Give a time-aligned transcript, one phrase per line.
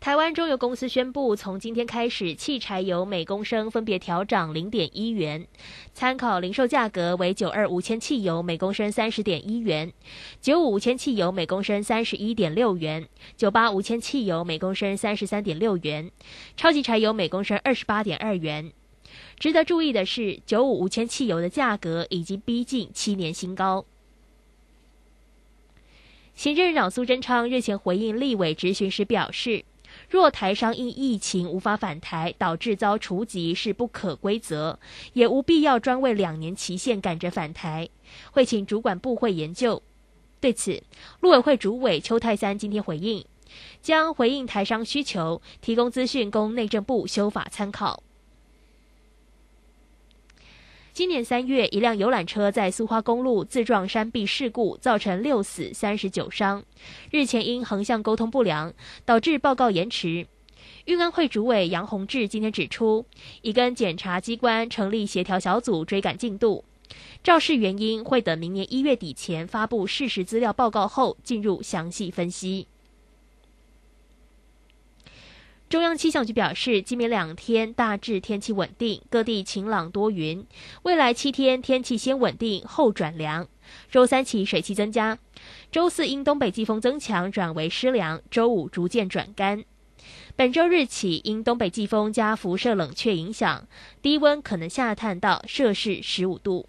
[0.00, 5.44] 台湾中油公司宣布，从今天开始，汽柴油每公升分别调涨零点一元，
[5.92, 9.92] 参考零售价格为九二五千汽油每公升三十点一元，
[10.40, 16.10] 九五五千汽油每公升三十一点六元，九八五千汽油每公升三十三点六元，
[16.56, 18.72] 超级柴油每公升二十八点二元。
[19.40, 23.84] 值得注意的是，九五五千汽油的价格已经逼近七年新高。
[26.36, 29.64] 行政长苏贞昌日前回应立委质询时表示。
[30.08, 34.78] 若台商因疫情无法返台，导致遭除籍是不可规则，
[35.12, 37.88] 也无必要专为两年期限赶着返台，
[38.30, 39.82] 会请主管部会研究。
[40.40, 40.82] 对此，
[41.20, 43.24] 陆委会主委邱泰三今天回应，
[43.82, 48.02] 将回应台商需求，提供资讯供内政部修法参考。
[50.98, 56.64] 今年三月，一辆游览车在苏花公路自撞山壁事故，造成六死三十九伤。
[57.12, 60.26] 日前因横向沟通不良，导致报告延迟。
[60.86, 63.06] 运安会主委杨宏志今天指出，
[63.42, 66.64] 已跟检察机关成立协调小组追赶进度，
[67.22, 72.66] 肇事原因会等明年一月底前发布事实资料报告后进入详细分析。
[75.68, 80.42] 中央气象局表示，今明两天大致天气稳定，各地晴朗多云。
[80.84, 83.46] 未来七天天气先稳定后转凉，
[83.90, 85.18] 周三起水汽增加，
[85.70, 89.62] 周四因东北季风增强转为湿凉，周五逐渐转干。
[90.36, 93.68] 本周日起因东北季风加辐射冷却影响，
[94.00, 96.66] 低温可能下探到摄氏十五度。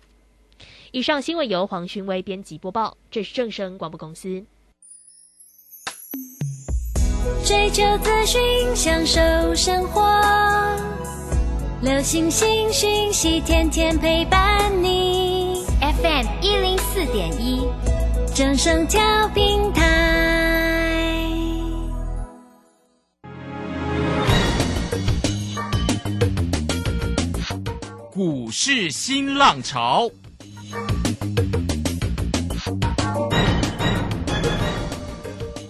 [0.92, 4.44] 以上新闻由黄勋威编辑播报，这是正声广播公司。
[7.46, 8.42] 追求资讯，
[8.76, 9.20] 享受
[9.56, 10.08] 生活。
[11.82, 15.66] 流星星讯息，天天陪伴你。
[15.80, 17.66] FM 一零四点一，
[18.36, 19.86] 正声调平台。
[28.12, 30.10] 股市新浪潮。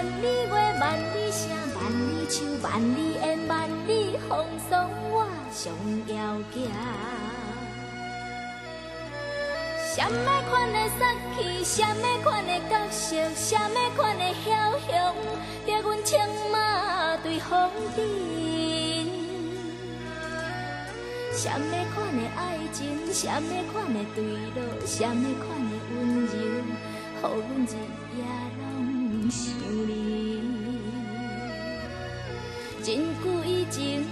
[0.00, 5.70] 万里月，万里声，万里树，万里烟，万里风霜，我上
[6.06, 6.16] 要
[6.54, 6.72] 行。
[9.92, 14.90] 什么款的杀气，什么款的角色，什么款的枭雄，
[15.66, 16.18] 掠阮枪
[16.50, 17.98] 马对风阵。
[21.30, 24.24] 什么款的爱情，什么款的坠
[24.56, 27.30] 落，什么款的温柔，予阮
[27.66, 27.68] 日
[28.16, 28.24] 夜
[29.30, 29.54] 想
[29.86, 30.42] 你。
[32.82, 34.02] 真久以前，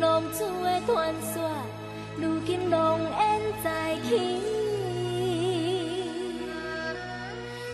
[0.00, 1.48] 浪子的传说，
[2.16, 4.40] 如今浓烟再起。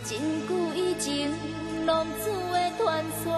[0.05, 1.31] 真久以前，
[1.87, 3.29] 浪子的传说，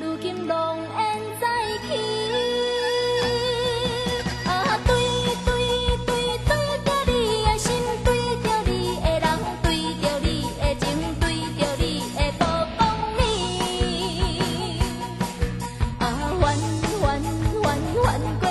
[0.00, 1.46] 如今浓烟再
[18.10, 18.49] Anh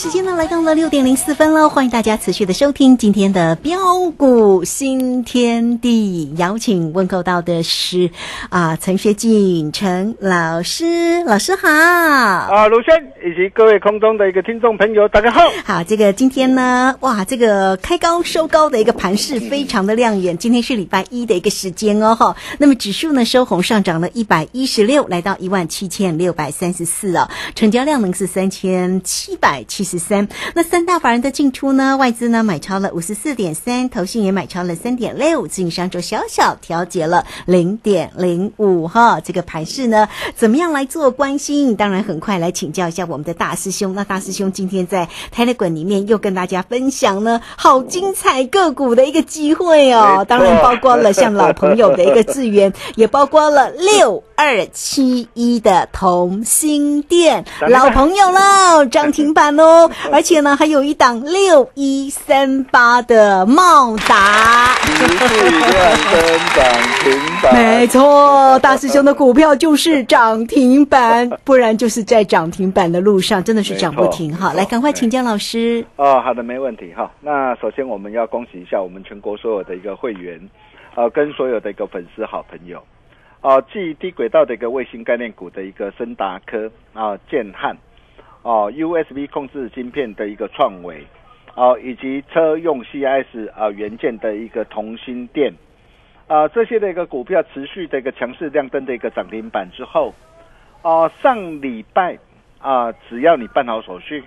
[0.00, 6.32] 时间呢来到了六点零四分了，欢迎大家持续的收听今天的标股新天地。
[6.38, 8.08] 邀请问候到的是
[8.48, 11.68] 啊陈学进陈老师，老师好。
[11.68, 15.42] 啊，卢轩以及各位空中的一个听众朋友，大家好。
[15.66, 20.38] 好，这个今天呢，哇，这个开高收高的一个盘势非常的亮眼。
[20.38, 22.34] 今天是礼拜一的一个时间哦，哈。
[22.56, 30.28] 那么指数呢收红上涨了一百一十六，来到一万七千六百三十四哦，成交量呢是三千七百七十三。
[30.54, 39.20] 那三大法人的进出呢，外资呢买超了五十四点三，投信也买超了三点六，自营商就小小调节了零点零五哈。
[39.20, 41.76] 这个盘势呢，怎么样来做关心？
[41.76, 43.94] 当然，很快来请教一下我们的大师兄。
[43.94, 50.24] 那大师兄今天在泰勒滚里面又跟大家分享呢，好精彩个股的一个机会哦。
[50.28, 59.54] 当然，包括了像老朋友的一个资源， 也包括了六二七一的同心店老朋友喽，涨停板
[59.84, 59.90] 哦。
[60.12, 64.74] 而且呢，还有一档六一三八的茂达，
[66.54, 66.64] 涨
[67.02, 67.12] 停
[67.42, 74.52] 板，没错，大师兄的股票就是涨停板， 不然就是在涨停板的路上，真的是涨不停哈。
[74.52, 75.84] 来，赶快请江老师。
[75.96, 77.10] 哦，好的，没问题哈。
[77.20, 80.40] 那首先我们要恭喜一下我们全国所有的一个会员，
[80.94, 82.82] 呃，跟所有的一个粉丝好朋友，
[83.40, 87.76] 哦，继低轨道的一个卫星概念股的一个森达科啊，建汉。
[88.42, 91.04] 哦，USB 控制晶片的一个创维，
[91.54, 95.52] 哦，以及车用 CIS 啊元件的一个同心电，
[96.26, 100.14] 啊，这些的一个股票持续的一个强势亮灯的一个涨停板之后，
[100.80, 102.18] 哦，上礼拜
[102.60, 104.24] 啊，只要你办好手续，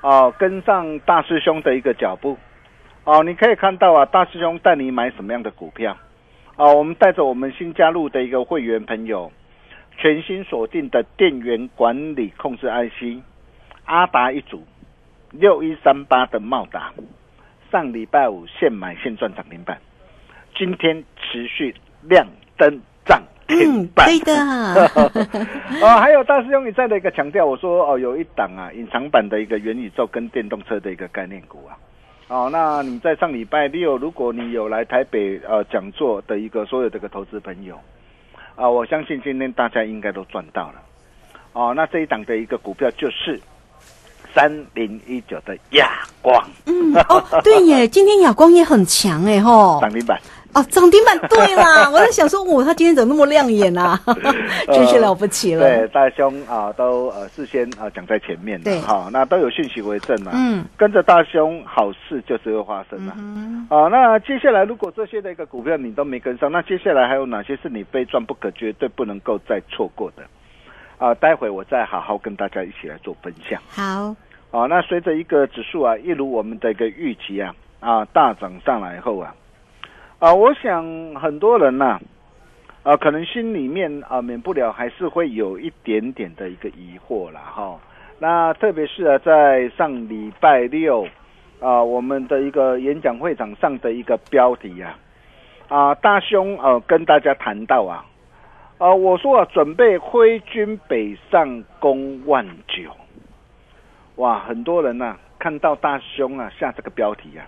[0.00, 2.38] 哦，跟上大师兄的一个脚步，
[3.04, 5.94] 哦，你可以看到啊，大师兄带你买什么样的股票，
[6.56, 9.30] 哦，我们带着我们新加入的一个会员朋友，
[9.98, 13.22] 全新锁定的电源管理控制 IC。
[13.84, 14.64] 阿达一组
[15.30, 16.92] 六一三八的茂达，
[17.70, 19.78] 上礼拜五现买现赚涨停板，
[20.54, 22.26] 今天持续亮
[22.56, 24.06] 灯涨停板。
[24.06, 24.32] 对的。
[25.82, 31.76] 哦，还有大师兄你再的一个强调，我说哦，有一档啊，隐藏版的一个元宇宙跟电动车的一个概念股啊。
[32.28, 37.78] 哦，那你在上礼拜六，如果你有来台北呃讲座的一个所有这个投资朋友
[38.54, 40.82] 啊，我相信今天大家应该都赚到了。
[41.52, 43.40] 哦，那这一档的一个股票就是。
[44.34, 50.18] 三零一九的亚光，嗯 哦，对耶，今天亚光也很强哎吼，涨停板
[50.54, 53.98] 哦，涨停板对啦， 我在想说，哦，他今天怎么那么亮眼啊？
[54.68, 55.66] 真是了不起了。
[55.66, 63.12] 对，大兄啊，都呃事先啊讲在前面的哈，那都有讯息为证嘛，嗯，跟着大兄，好事就是会发生了。
[63.74, 70.22] 啊，那接下来如果这些的一个股票你都没跟上，那接下来还有哪些是你非赚不可、绝对不能够再错过的？
[71.02, 73.60] 啊，待会我再好好跟大家一起来做分享。
[73.66, 74.14] 好，
[74.56, 79.34] 啊，那随着一个指数啊，一如我们的一个预期啊，啊大涨上来后啊，
[80.20, 80.84] 啊，我想
[81.16, 81.98] 很多人呐，
[82.84, 87.76] 啊，可能心里面啊，免不了还是会有一点点的一个疑惑了哈。
[88.20, 91.04] 那特别是啊，在上礼拜六
[91.58, 94.96] 啊，我们的一个演讲会场上的一个标题啊，
[95.66, 98.04] 啊，大兄呃跟大家谈到啊。
[98.82, 102.90] 啊，我说啊，准备挥军北上攻万九，
[104.16, 107.46] 哇，很多人呐看到大兄啊下这个标题啊，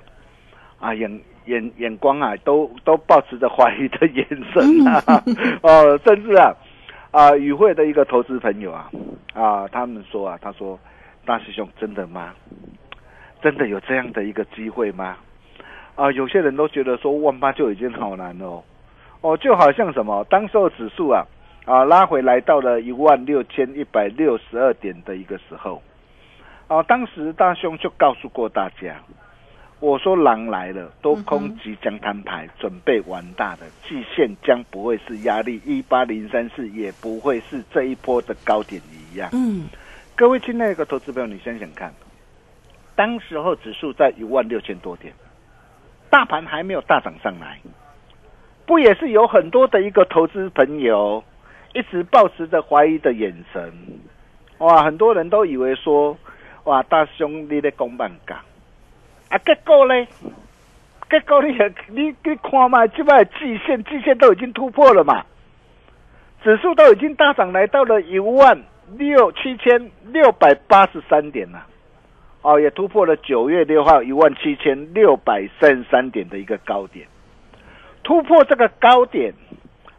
[0.79, 5.03] 啊眼眼眼光啊都都保持着怀疑的眼神啊，
[5.63, 6.55] 哦，甚至啊
[7.11, 8.89] 啊与会的一个投资朋友啊
[9.35, 10.79] 啊，他们说啊，他说
[11.27, 12.33] 大师兄真的吗？
[13.43, 15.17] 真的有这样的一个机会吗？
[15.97, 18.47] 啊，有些人都觉得说万八就已经好难了。
[18.47, 18.63] 哦，
[19.39, 21.25] 就好像什么，当时候指数啊，
[21.65, 25.83] 啊拉回来到了一万六千一百六十二点的一个时候，
[26.69, 29.01] 啊，当时大兄就告诉过大家，
[29.81, 39.31] 我说狼来了，多空即将摊牌，准备玩大的，季线将不会是压力一八零三四，也不会是这一波的高点一样。
[39.33, 39.65] 嗯，
[40.15, 41.93] 各位亲爱的投资朋友，你想想看，
[42.95, 45.15] 当时候指数在一万六千多点，
[46.11, 47.59] 大盘还没有大涨上来。
[48.67, 51.23] 不也是有很多的一个投资朋友
[51.75, 53.73] 一直保持着怀疑的眼神，
[54.59, 54.83] 哇！
[54.83, 56.17] 很多人都以为说，
[56.65, 58.39] 哇，大兄你在公办港
[59.29, 60.07] 啊，结果呢？
[61.11, 61.53] 结果你
[61.89, 65.25] 你你看嘛，这摆季线季线都已经突破了嘛，
[66.43, 68.63] 指数都已经大涨来到了一万
[68.97, 71.67] 六七千六百八十三点了，
[72.43, 77.07] 哦，也突破了九月六号一万七千六百三十三点的一个高点。
[78.05, 79.35] 突破这个高点，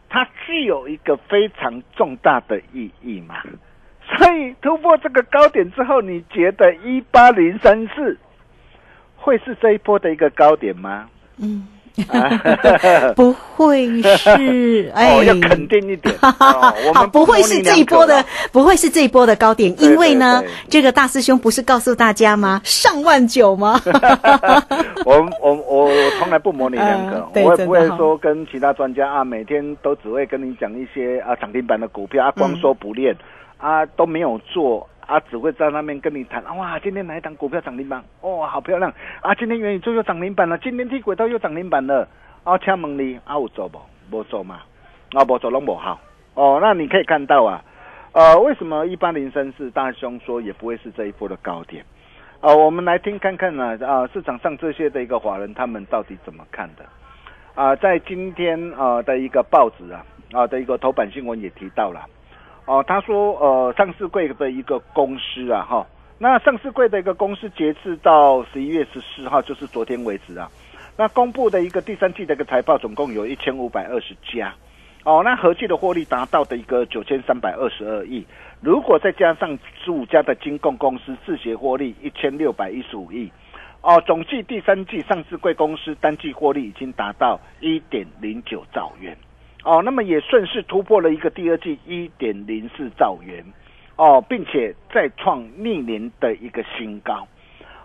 [0.08, 3.34] 它具有一个非常重大的意义嘛？
[4.16, 8.16] 所以突破这个高点之后，你觉得一八零三四
[9.16, 11.06] 会是这一波的一个高点吗？
[11.38, 11.66] 嗯，
[13.16, 16.16] 不会是 哎，哦，要肯定一点。
[16.22, 22.60] 好，不会是这一波的不会是这一波的高点，因为呢对对，这个大师兄不是告诉大家吗？
[22.62, 23.80] 上万九吗？
[25.04, 33.14] 我我我我从来不模拟两可嗯，对我也不会说跟其他专家啊，每天都只会跟你讲一些啊涨停板的股票啊，光说不练、
[33.58, 38.02] 啊都没有做啊，只会在那边跟你谈啊哇，今天哪一档股票涨停板？
[38.20, 39.34] 哦，好漂亮啊！
[39.34, 42.08] 今天元宇宙又涨停板了，今天地轨道又涨停板了
[42.42, 42.58] 啊！
[42.58, 43.78] 请问你啊有做不？
[44.10, 44.60] 没做嘛？
[45.12, 46.00] 啊，没做拢不好
[46.34, 46.58] 哦。
[46.60, 47.62] 那你可以看到啊，
[48.12, 51.84] 呃，为什么一八零三四大兄说也不会是这一波的高点？
[52.46, 56.86] 啊、我们来听看看呢，啊、市场上这些的一个华人他们到底怎么看的？
[57.56, 62.06] 啊、在今天啊、的一个报纸啊啊、的一个头版新闻也提到了，
[62.66, 65.84] 哦、他说呃上市柜的一个公司啊哈，
[66.18, 70.48] 那上市柜的一个公司截至到十一月十四号，就是昨天为止啊，
[70.96, 74.54] 那公布的一个第三季的一个财报总共有一千五百二十家，
[75.06, 78.26] 哦，那合计的获利达到的一个九千三百二十二亿。
[78.60, 83.30] 如果再加上十五家的金控公司自协获利一千六百一十五亿，
[83.82, 89.16] 哦，总计第三季上市贵公司单季获利已经达到一点零九兆元，
[89.62, 93.44] 哦，那么也顺势突破了一个第二季一点零四兆元，
[93.94, 97.28] 哦，并且再创历年的一个新高，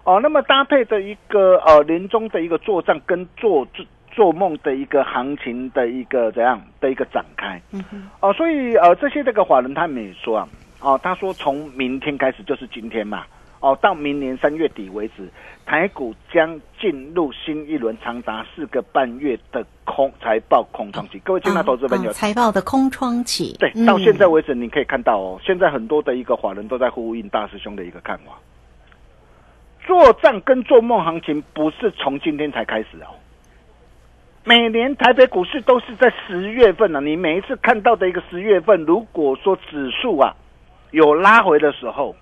[0.05, 3.67] 哦，那么搭配的一个呃年终的一个做账跟做
[4.11, 10.47] 做做梦的一个行情的一个怎样的一个展开，嗯哼，哦，所以呃，这些这个法人他们也说啊，
[10.79, 13.23] 哦，他说从明天开始就是今天嘛，
[13.61, 15.27] 哦，到明年三月底为止，
[15.65, 21.19] 台股将进入新一轮长达四个半月的空财报空窗期。
[21.23, 28.33] 各位亲爱的投资朋友，啊财报的空窗期，对，嗯到现在为止，你可以看到哦，现在很多的一个法人都在呼应大师兄的一个看法。
[29.83, 33.17] 做账跟做梦行情不是从今天才开始哦，
[34.43, 36.99] 每年台北股市都是在十月份啊。
[36.99, 40.35] 你每一次看到的一个十月份，如果说指数啊
[40.89, 42.15] 有拉回的时候，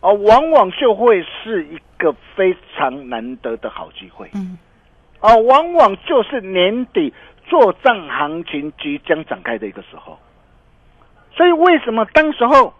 [0.00, 4.30] 哦，往往就会是一个非常难得的好机会。
[4.34, 4.58] 嗯，
[5.20, 7.12] 哦，往往就是年底
[7.46, 10.18] 做账行情即将展开的一个时候。
[11.36, 12.72] 所以为什么当时候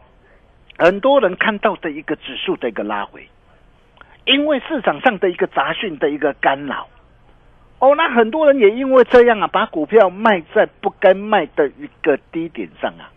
[0.78, 3.28] 很多人看到的一个指数的一个拉回，
[4.24, 6.88] 因为市场上的一个杂讯的一个干扰。
[7.82, 13.10] 哦，那很多人也因为这样啊，把股票卖在不该卖的一个低点上啊。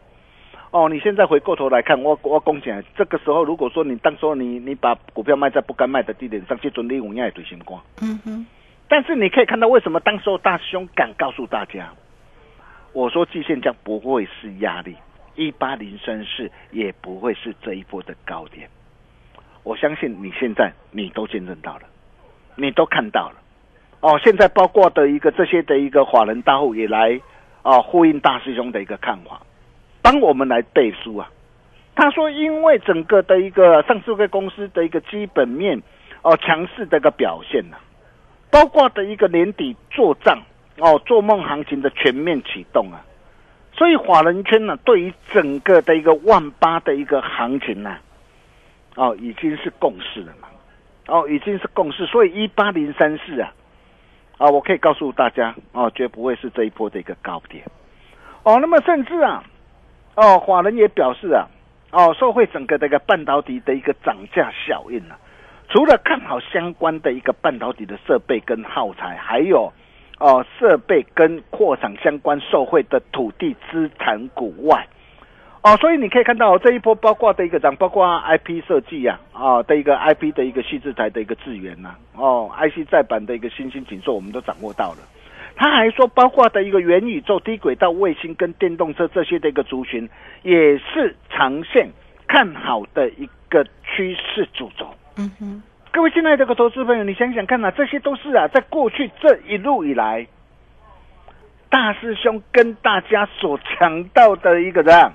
[0.72, 7.79] 哦，你现在回过头来看，我我恭喜啊，这个时候如果说你当时候你你把股票卖在不该卖的低点上，去准你五样也对心光。
[8.01, 8.43] 嗯哼，
[8.89, 11.88] 但是你可以看到，为什么当时候大师兄敢告诉大家，
[12.91, 14.95] 我说季线将不会是压力，
[15.36, 18.67] 一八零三四也不会是这一波的高点。
[19.62, 21.84] 我相信你现在你都见证到了，
[22.55, 23.45] 你都看到了。
[24.02, 27.20] 哦，现在包括的一个这些的一个法人大户也来
[27.64, 29.42] 啊呼应大师兄的一个看法，
[30.02, 31.30] 帮我们来背书啊。
[31.96, 35.82] 他说，因为整个的一个上市会公司的一个基本面
[36.22, 37.78] 哦强势的一个表现呐、
[38.52, 40.38] 包括的一个年底做账
[40.78, 43.02] 哦做梦行情的全面启动啊，
[43.74, 47.98] 所以华人圈呢、对于整个的一个万八的一个行情呐、
[48.96, 50.50] 哦已经是共识了嘛，
[51.08, 53.54] 哦已经是共识，所以一八零三四啊，
[54.38, 57.63] 啊我可以告诉大家哦，绝不会是这一波的一个高点，
[58.44, 59.44] 哦那么甚至啊，
[60.15, 61.48] 哦华人也表示啊，
[61.92, 65.18] 哦受惠整个的一个半导体的一个涨价效应啊。
[65.68, 69.72] 除了看好相关的一个半导体的设备跟耗材，还有
[70.20, 74.88] 哦设备跟扩产相关受惠的土地资产股外，
[75.65, 84.98] 哦，所以你可以看到、这一波包括的一个涨，包括 IP 设计呀、啊，的一个 IP 的一个细制材的一个资源呐、哦，IC 再版的一个新兴紧缩，我们都掌握到了。
[85.55, 90.07] 他还说，包括的一个元宇宙、低轨道卫星跟电动车这些的一个族群，
[90.43, 91.89] 也是长线
[92.27, 94.88] 看好的一个趋势主轴。
[95.17, 100.27] 嗯哼，各位亲爱的这个投资朋友，你想想看啊，这些都是啊，在过去这一路以来，
[101.69, 105.12] 大师兄跟大家所强调的一个人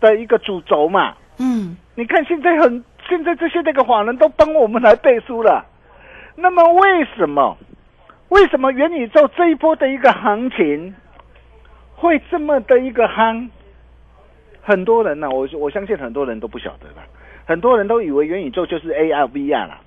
[0.00, 1.14] 的一个主轴嘛。
[1.38, 5.64] 嗯，你看现在很，现在这些那个法人都帮我们来背书了。
[6.34, 7.56] 那么为什么？
[8.28, 10.94] 为什么元宇宙这一波的一个行情
[11.96, 13.48] 会这么的一个夯？
[14.62, 17.02] 很多人呢、我我相信很多人都不晓得了。
[17.46, 19.80] 很多人都以为元宇宙就是 AR、VR 啦。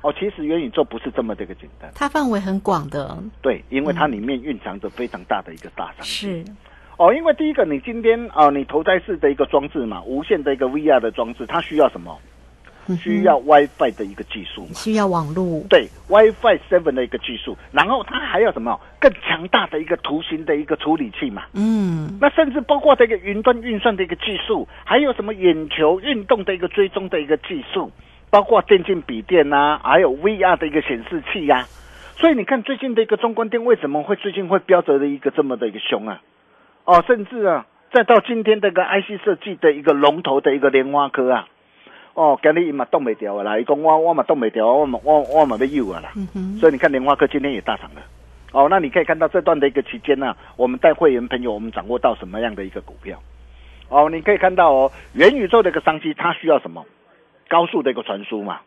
[0.00, 1.90] 哦，其实元宇宙不是这么的一个简单。
[1.92, 6.04] 它范围很广的，对，因为它里面蕴藏着非常大的一个大商机。
[6.04, 6.44] 是，
[6.98, 12.18] 哦，因为第一个，你今天啊、你头戴式的一个装置嘛，无线的一个 VR 的装置，它需要什么？
[12.96, 14.72] 需要 WiFi 的一个技术嘛？
[14.72, 18.80] 需要网络，对 WiFi Seven 的一个技术，然后它还有什么？
[18.98, 21.44] 更强大的一个图形的一个处理器嘛？
[21.52, 27.92] 嗯，那甚至包括这个云端运算的一个技术，还有什么眼球运动的一个追踪的一个技术，
[28.30, 31.66] 包括电竞笔电呐、还有 VR 的一个显示器呀、
[32.16, 36.22] 所以你看最近的一个中关电为什么会最近会标着的一个这么的一个凶啊？
[36.88, 41.46] 哦，甚至啊，再到今天这个 IC 设计的一个龙头的一个莲花科啊，
[42.14, 46.10] 哦，今日伊嘛动没掉啦，伊讲我我嘛动没掉，我嘛我我嘛要有啊啦。
[46.58, 48.00] 所以你看莲花科今天也大涨了。
[48.52, 53.22] 哦，那你可以看到这段的一个期间呢、我们带会员朋友我们掌握到什么样的一个股票？
[53.90, 56.86] 哦，你可以看到哦，元宇宙的一个商机，它需要什么？
[57.50, 58.60] 高速的一个传输嘛。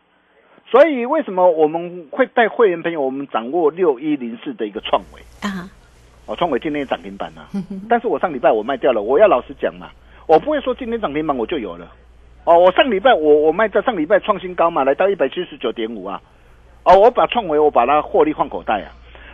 [0.70, 5.20] 所以为什么我们会带会员朋友我们掌握六一零四的一个创维？
[5.42, 5.66] 啊，
[6.26, 7.48] 哦，创维今天涨停板啊，
[7.88, 9.02] 但是我上礼拜我卖掉了。
[9.02, 9.90] 我要老实讲嘛，
[10.26, 11.90] 我不会说今天涨停板我就有了。
[12.44, 16.20] 哦，我上礼拜我我卖在上礼拜创新高嘛，来到一百七十九点五啊。
[16.84, 18.90] 哦，我把创维我把它获利换口袋啊。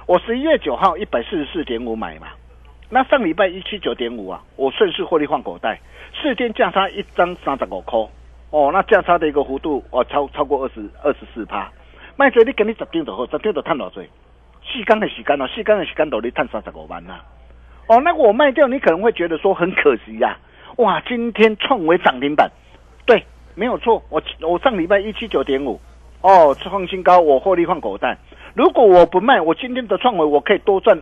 [0.07, 2.29] 我十一月九号一百四十四点五买嘛，
[2.89, 5.79] 那上礼拜一七九点五啊，我顺势获利换口袋，
[6.23, 7.99] 四天价差一张三十五块。
[8.51, 11.71] 哦，那价差的一个幅度哦超超过二十二十四趴。
[12.17, 14.09] 卖做你给你十张就好，十张就赚偌济。
[14.73, 17.21] 四天的时间哦，四天的时间都你赚三十五万呐、
[17.87, 20.37] 哦，那我卖掉，你可能会觉得说很可惜呀、
[20.77, 22.51] 哇，今天创维涨停板，
[23.07, 24.03] 对，没有错。
[24.11, 25.81] 我我上礼拜一七九点五，
[26.21, 28.17] 哦，创新高，我获利换口袋。
[28.55, 31.01] 如果我不卖，我今天的创维我可以多赚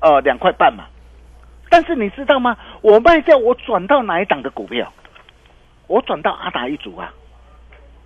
[0.00, 0.84] 呃两块半嘛。
[1.68, 2.56] 但是你知道吗？
[2.80, 4.92] 我卖掉，我转到哪一档的股票？
[5.88, 7.12] 我转到阿达一族啊，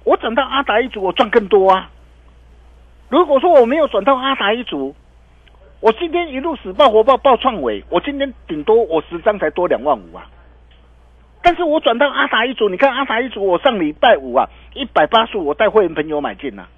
[0.04, 1.90] 我转到阿达一族，我赚更多啊。
[3.10, 4.94] 如果说我没有转到阿达一族，
[5.80, 10.28] 我今天一路死爆活爆爆创伟，我今天顶多我十张才多两万五啊。
[11.42, 16.68] 但是我转到阿达一族，你看阿达一族，我上礼拜五啊一百八十五，我带会员朋友买进呐、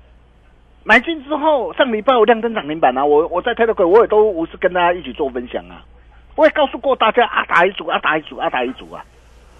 [0.84, 5.84] 买进之后上礼拜我亮灯涨停板啊，我我在 Telegram 我也都无私跟大家一起做分享啊，
[6.34, 9.04] 我也告诉过大家阿达一族阿达一族阿达一族啊，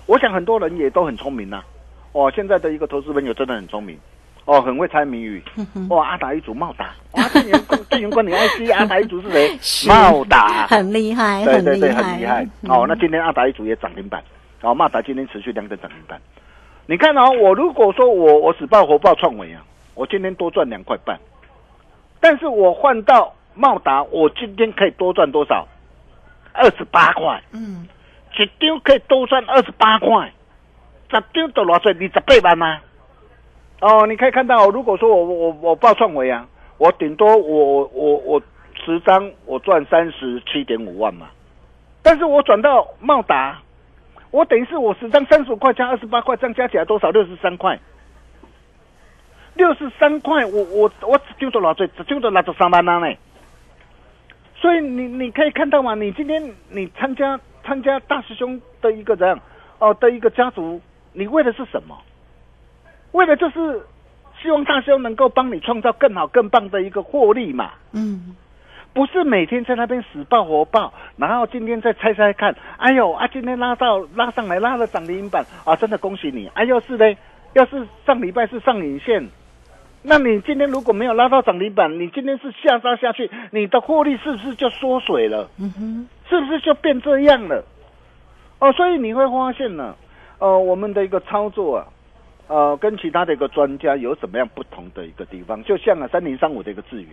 [0.07, 1.63] 我想很多人也都很聪明呐、
[2.13, 3.99] 哦，现在的一个投资朋友真的很聪明。
[4.45, 5.43] 哦，很会猜谜语。
[5.89, 9.57] 哇，阿达一族茂达，哇，电源管电源管理 IC，阿达一族是谁？
[9.61, 14.23] 是茂达，很厉害，对对对，很厉害，哦，那今天阿达一族也涨停板，
[14.63, 16.21] 哦，茂达今天持续两根涨停板。
[16.87, 19.63] 你看哦，我如果说我我死抱活抱创维啊，
[19.95, 21.19] 我今天多赚两块半，
[22.21, 25.67] 但是我换到茂达，我今天可以多赚多少？
[26.55, 27.87] 二十八块，嗯，
[28.37, 30.31] 一张可以多赚二十八块，
[31.11, 31.89] 十张就偌济？
[31.89, 32.79] 二十八万吗？
[33.83, 36.47] 哦，你可以看到，如果说我我我报创维啊，
[36.79, 38.41] 我顶多我我我
[38.85, 41.29] 十张我赚三十七点五万嘛，
[42.01, 43.61] 但是我转到茂达，
[44.31, 47.11] 我等于是我十张三十五块加二十八块，这样加起来多少？
[47.11, 47.77] 六十三块。
[49.55, 51.89] 六十三块，我我我只丢多少岁？
[51.97, 53.13] 只丢多六十三万呢？
[54.55, 59.37] 所以你你可以看到嘛，你今天你参加参加大师兄的一个怎样
[59.81, 60.81] 哦的一个家族，
[61.13, 61.99] 你为的是什么？
[63.13, 63.81] 为了就是
[64.43, 67.71] 希望大师兄能够帮你创造更好更棒的一个获利嘛。
[67.93, 68.35] 嗯，
[68.93, 76.51] 不是每天在那边死抱活抱，然后今天再猜猜看，哎呦啊，今天拉到拉上来拉了涨停板啊，真的恭喜你！
[76.55, 77.17] 哎，要是呢，
[77.53, 79.29] 要是上礼拜是上影线，
[80.03, 85.49] 那你今天如果没有拉到涨停板，你今天是下杀下去，你的获利是不是就缩水了？
[85.59, 87.65] 嗯哼，是不是就变这样了？
[88.59, 89.95] 哦，所以你会发现呢，
[90.39, 91.87] 呃，我们的一个操作啊，
[92.53, 95.65] 呃，跟其他的一个专家有什么样不同的一个地方？
[95.65, 97.09] 就像啊，三零三五的一个智远，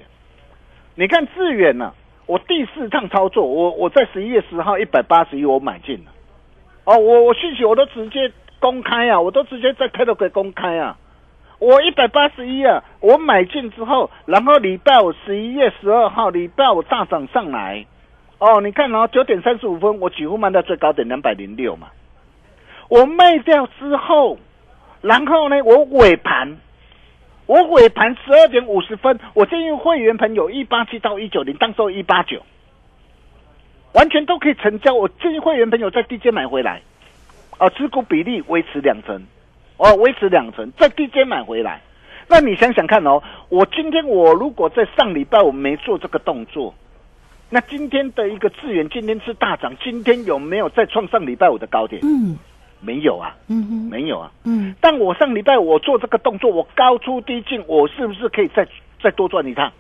[0.96, 1.94] 你看智远呢、
[2.26, 6.12] 我第四趟操作，我我在十一月十号一百八十一我买进了，
[6.84, 10.98] 哦，我我讯息我都直接公开啊，我都直接在 Telegram 公开啊。
[11.60, 17.86] 我一百八十一啊，我买进之后，然后礼拜五十一月十二号礼拜五大涨上来，
[18.40, 21.88] 哦，你看哦，九点三十五分，我几乎卖到最高点两百零六嘛。
[22.90, 24.38] 我卖掉之后，
[25.02, 26.58] 然后呢，我尾盘，
[27.46, 32.42] 我尾盘十二点五十分，我建议会员朋友一八七到一九零，当时候一八九，
[33.94, 34.94] 完全都可以成交。
[34.94, 36.82] 我建议会员朋友在低阶买回来，
[37.58, 39.26] 啊，持股比例维持两成，
[39.78, 41.82] 哦，维持两成，在低阶买回来。
[42.28, 46.76] 那你想想看哦，我今天我如果在上礼拜我没做这个动作，
[47.50, 52.02] 那今天的一个资源今天是大涨，今天有没有再创上礼拜五的高点？
[52.04, 52.38] 嗯
[52.82, 54.32] 没有啊，嗯哼，没有啊。
[54.46, 58.68] 嗯但我上礼拜我做这个动作，我高出低进，我是不是可以再
[59.02, 59.72] 再多赚一趟？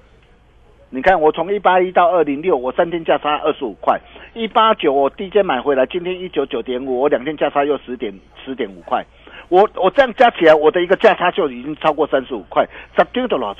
[0.89, 3.99] 你看我从一八一到二零六，我三天价差二十五块，
[4.33, 9.05] 一八九我低阶买回来，今天一九九点五，我两天价差又十点十点五块，
[9.49, 13.53] 我我这样加起来，我的一个价差就已经超过三十五块，十丢的多少？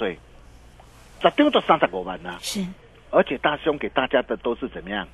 [1.22, 2.36] 十丢的三十五万了。
[2.40, 2.66] 是，
[3.12, 5.08] 而且大兄给大家的都是怎么样？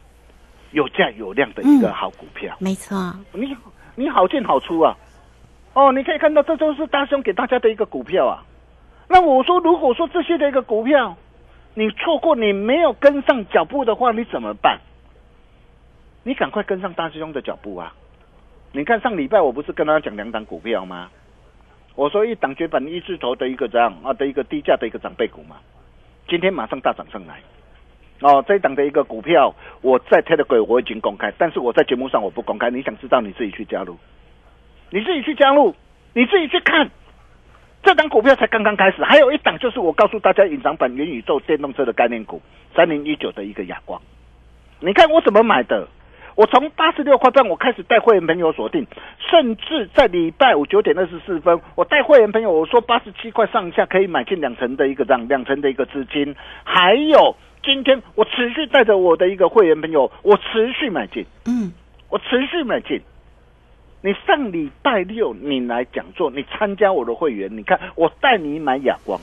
[0.72, 2.98] 有价有量的一个好股票，没错，
[3.32, 3.56] 你
[3.96, 4.98] 你好进好出啊！
[5.74, 8.44] 哦，你可以看到，这都是大兄给大家的一个股票啊。
[9.08, 11.16] 那我说，如果说这些的一个股票，
[11.74, 14.80] 你错过，你没有跟上脚步的话，你怎么办？
[16.24, 17.94] 你赶快跟上大师兄的脚步啊！
[18.72, 21.10] 你看上礼拜我不是跟他讲两档股票吗？
[21.96, 25.56] 我说一档绝版一字头的一个这样啊的一个低价的一个长辈股嘛，
[26.28, 27.40] 今天马上大涨上来。
[28.22, 32.70] 哦，这一档的一个股票，我在 Telegram 我已经公开，但是我在节目上我不公开。
[32.70, 33.98] 你想知道，你自己去加入，
[34.90, 35.76] 你自己去加入，
[36.14, 36.90] 你自己去看。
[37.84, 42.42] 这档股票才刚刚开始，还有一档就是我告诉大家隐藏版元宇宙电动车的概念股
[42.74, 44.02] 三零一九的一个哑光。
[44.80, 45.88] 你看我怎么买的？
[46.36, 48.88] 我从八十六块半我开始带会员朋友锁定，
[49.30, 57.36] 甚至在礼拜五九点二十四分，我带会员朋友我说八十七块上下可以买进两成的一个样两成的一个资金，还有。
[57.66, 61.74] 今天我持续带着我的一个会员朋友，我持续买进，嗯，
[62.10, 63.02] 我持续买进。
[64.02, 69.20] 你上礼拜六你来讲座，你参加我的会员，你看我带你买哑光，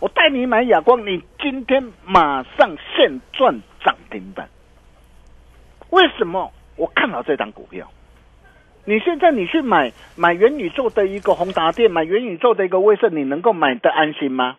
[0.00, 4.48] 我带你买哑光，你今天马上现赚涨停板。
[5.90, 6.50] 为什么？
[6.76, 7.90] 我看好这张股票。
[8.86, 14.56] 你现在你去买买元宇宙的一个宏达电，买元宇宙的一个威盛，你能够买的安心吗？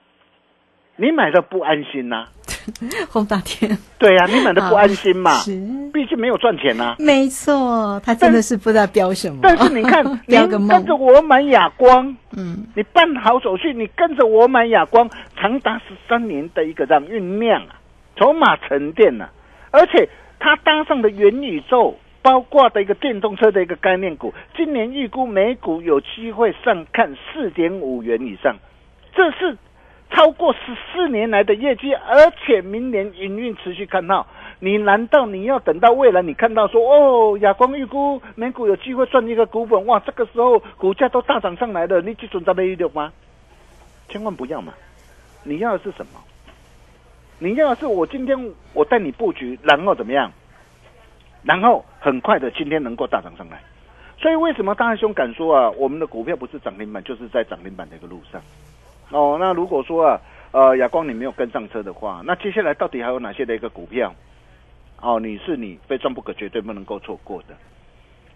[0.97, 2.27] 你买的不安心呐。
[3.09, 5.31] 轰大天，对呀，你买的不安心嘛？
[5.41, 5.51] 是，
[5.93, 6.95] 毕竟没有赚钱呐。
[6.99, 9.39] 没错，他真的是不知道标什么。
[9.41, 10.35] 但是你看， 你
[10.67, 17.75] 跟着我买哑光，嗯，你办好手续，你跟着我买哑光，长达十三年的一个这样酝酿啊，
[18.17, 19.29] 筹码沉淀呐，
[19.71, 28.55] 而且他搭上的元宇宙，包括的一个电动车的一个概念股，今年预估每股有机会上看四点五元以上，
[29.15, 29.57] 这是。
[30.11, 30.59] 超过十
[30.93, 34.27] 四年来的业绩，而且明年营运持续看好，
[34.59, 43.11] 你难道你要等到未来你看到说哦，亚光预估美股有机会赚一个股本，哇，这个时候股价都大涨上来了，你去准在那一六吗？
[44.09, 44.73] 千万不要嘛！
[45.43, 46.19] 你要的是什么？
[47.39, 48.37] 你要的是我今天
[48.73, 50.31] 我带你布局，然后怎么样？
[51.43, 53.59] 然后很快的今天能够大涨上来。
[54.19, 55.71] 所以为什么大兄敢说啊？
[55.77, 58.39] 我们的股票不是涨停板，就是在涨停板的一个路上。
[59.11, 60.19] 哦，那如果说啊，
[60.51, 64.13] 呃，亚光你没有跟上车的话，那接下来到底还有哪些的一个股票？
[65.01, 67.55] 哦，你是你非赚不可，绝对不能够错过的。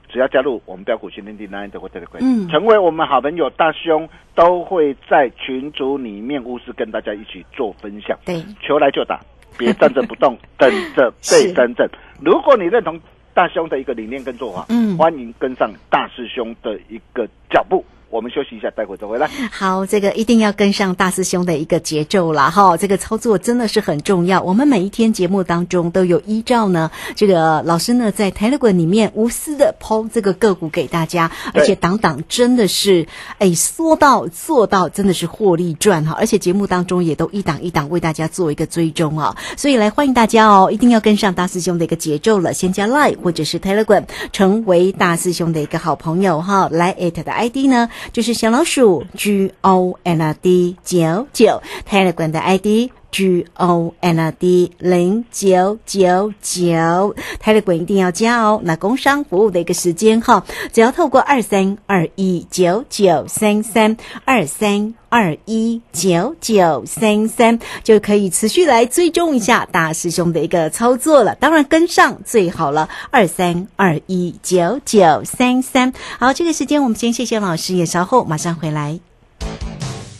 [0.07, 8.17] 只要加入我们标股训练地 nine 的或者的嗯，成为我们好朋友，大兄都会在群组里面无私跟大家一起做分享。
[8.25, 9.19] 对，求来就打，
[9.57, 11.87] 别站着不动， 等着被真正。
[12.21, 12.99] 如果你认同
[13.33, 17.83] 大兄的一个理念跟做法，嗯，欢迎跟上大师兄的一个脚步。
[18.15, 19.29] 我们休息一下，待会再回来。
[19.51, 22.77] 好，这个一定要跟上大师兄的一个节奏了哈。
[22.77, 24.41] 这个操作真的是很重要。
[24.41, 33.05] 我们每一天节目当中都有依照呢，这个老师呢在 Telegram 里面无私的抛这个个股给大家，而且档档真的是
[33.37, 36.15] 哎说到做到，真的是获利赚哈。
[36.17, 39.35] 而且节目当中也都一档一档为大家做一个追踪啊。
[39.57, 42.53] 所以来欢迎大家哦，一定要跟上大师兄的一个节奏了。
[42.53, 46.69] 先加 Line 或者是 Telegram，成为大师兄的一个好朋友哈。
[46.71, 47.89] 来 at 的 ID 呢？
[48.11, 58.59] 就是小老鼠 G O N D 九九泰勒管的 id G O N D 零九九九，Telegram 一定要加哦。
[58.65, 71.35] 那工商服务的一个时间哈，只要透过二三二一九九三三二三二一九九三三，就可以持续来追踪一下大师兄的一个操作了。
[71.35, 75.93] 当然跟上最好了，二三二一九九三三。
[76.19, 78.99] 好，这个时间我们先谢谢老师，也稍后马上回来。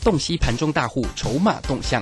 [0.02, 2.02] 洞悉盘中大户筹码动向，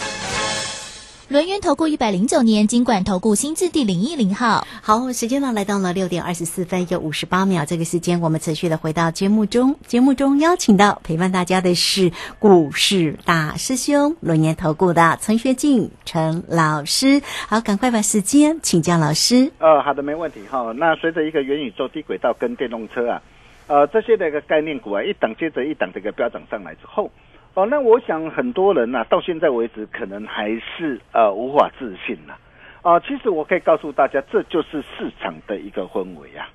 [1.31, 4.67] 轮源投顾一百零九年金管投顾新字第零一零号。
[4.83, 9.77] 好，时间呢来到了六点二十四分又五十八秒，这个时间我们持续的回到节目中。
[9.87, 17.21] 节目中邀请到陪伴大家的是股市大师兄轮研投顾的陈学进陈老师。
[17.47, 19.53] 好，赶快把时间请教老师。
[19.59, 20.73] 呃，好的，没问题哈。
[20.75, 23.21] 那随着一个元宇宙、低轨道跟电动车啊，
[23.67, 27.09] 呃，这些的一个概念股啊，一档接着一档这个飙涨上来之后。
[27.53, 32.33] 哦，那我想很多人呐，到现在为止可能还是呃无法自信呐。
[32.81, 36.49] 啊，其实我可以告诉大家，这就是市场的一个氛围啊。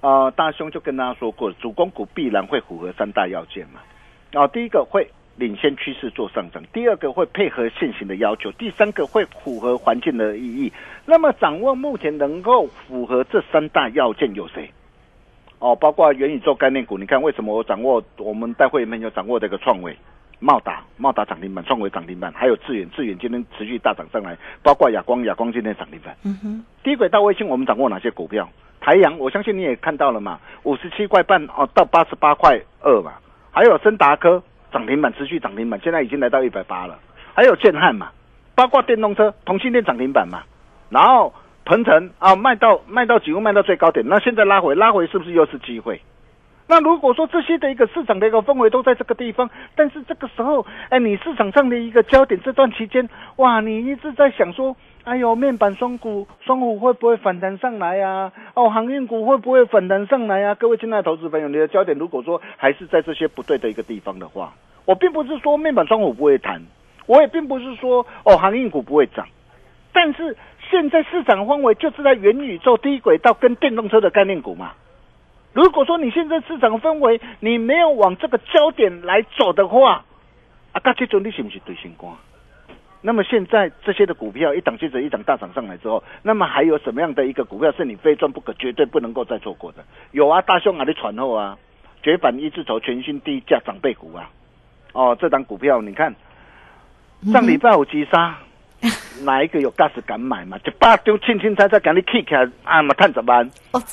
[0.00, 3.80] 啊，大兄就跟大家说过，主攻股必然会符合三大要件嘛。
[4.32, 10.72] 啊，第一个会领先趋势做上涨，第二个会配合现行的要求，第三个会符合环境的意义。
[11.06, 14.68] 那么掌握目前能够符合这三大要件有谁？
[15.60, 18.02] 哦，包括元宇宙概念股，你看为什么我掌握？
[18.18, 19.96] 我们待会里面有掌握这个创维。
[20.44, 26.14] 茂达，茂达涨停板，创维涨停板，还有智远，智远今天持续大涨上来，包括亚光，亚光今天涨停板。
[26.22, 28.46] 嗯哼，低轨道卫星我们掌握哪些股票？
[28.78, 33.14] 台阳，我相信你也看到了嘛，五十七块半哦，到八十八块二嘛。
[33.52, 36.98] 还有森达科涨停板，持续涨停板，现在已经来到一百八了。
[37.32, 38.10] 还有建汉嘛，
[38.54, 40.42] 包括电动车，同性恋涨停板嘛。
[40.90, 41.32] 然后
[41.64, 45.98] 鹏程啊，卖到卖到几乎卖到最高点，那现在拉回拉回是不是又是机会？
[46.66, 54.74] 那如果说这些的一个市场的一个氛围都在这个地方，但是这个时候，哎，你市场上的一个焦点这段期间，哇，你一直在想说，
[55.04, 58.32] 哎呦，面板双股双股会不会反弹上来呀？
[58.54, 60.54] 哦，航运股会不会反弹上来呀？
[60.54, 64.54] 各位亲爱的投资朋友，你的焦点如果说还是在这些不对的一个地方的话，
[64.86, 66.62] 我并不是说面板双股不会弹，
[67.06, 69.26] 我也并不是说哦航运股不会涨，
[69.92, 70.34] 但是
[70.70, 74.72] 现在市场氛围就是在元宇宙、低轨道跟电动车的概念股嘛。
[75.54, 80.04] 如果说你现在市场氛围你没有往这个焦点来走的话，
[80.72, 82.14] 啊，大家说你是不是对星光？
[83.00, 89.84] 那么现在这些的股票一档接着一档大涨上来之后，那么还有什么样的一个股票是你非赚不可、绝对不能够再错过的？
[90.10, 91.56] 有啊，大兄啊，你传后啊，
[92.02, 94.30] 绝版一字头全新低价长辈股啊，
[94.92, 96.14] 哦，这档股票你看，
[97.32, 98.38] 上礼拜五急杀。
[99.24, 100.56] 哪一个有 gas 敢买嘛？
[100.64, 103.48] 一百张轻轻彩彩给你起起来，啊嘛赚十万，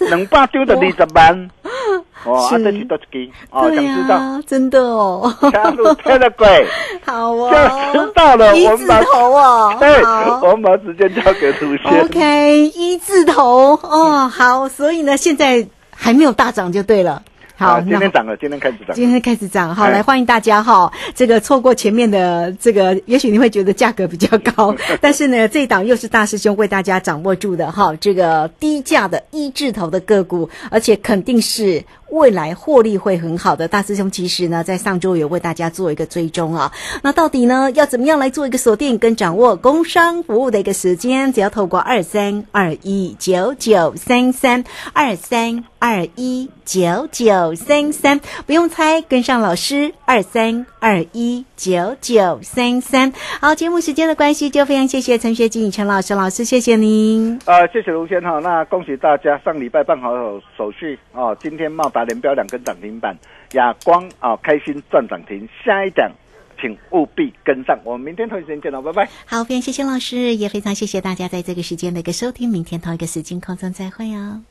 [0.10, 1.50] 两百张就二十万，
[2.26, 6.68] 哦，啊这是多一支，哦，想知道，真的哦，加入天的鬼，
[7.06, 7.52] 好哦，
[7.94, 10.04] 就知道了，一字头哦，对，
[10.42, 13.80] 我们把时间交给主线，OK，一字头。
[13.82, 17.24] 哦，好，所以呢，现在还没有大涨就对了。
[17.62, 18.96] 好，今天涨了，今天开始涨。
[18.96, 20.92] 今天开始涨，好，来欢迎大家哈。
[21.14, 27.96] 这个错过前面的这个，也许你会觉得价格比较高， 但是呢，这一档又是大师兄为大家掌握住的哈。
[27.98, 31.84] 这个低价的一字头的个股，而且肯定是。
[32.12, 36.72] 未来获利会很好的大师兄，其实呢，在上周有为大家做一个追踪啊。
[37.02, 41.32] 那到底呢，要怎么样来做一个锁定跟掌握工商服务的一个时间？
[41.32, 53.12] 只要透过二三二一九九三三二三二一九九三三，不用猜，跟上老师二三二一九九三三。
[53.40, 57.40] 好，节目时间的关系，就非常谢谢陈学静陈老师老师，谢谢您。
[57.46, 60.12] 呃，谢谢卢先哈，那恭喜大家上礼拜办好
[60.58, 62.12] 手续哦，今天冒打。
[62.12, 63.18] 连标两根涨停板，
[63.54, 65.48] 亚光啊，开心赚涨停。
[65.64, 66.12] 下一档，
[66.60, 67.80] 请务必跟上。
[67.86, 69.10] 我们明天同一时间见了，拜拜。
[69.26, 72.50] 好，非常谢谢老师，也非常谢谢大家在这个时间的一个收听。
[72.50, 74.42] 明天同一个时间空中再会哦。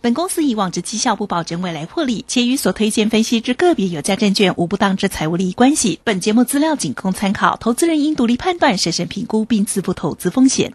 [0.00, 5.98] 本公司以往之绩效不保证未来获利，且与所推荐分析之个别有价证券无不当之财务利益关系。
[6.04, 10.74] 本节目资料仅供参考，投资人应独立判断、审慎评估并自负投资风险。